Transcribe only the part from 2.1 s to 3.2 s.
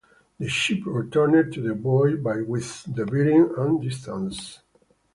by with the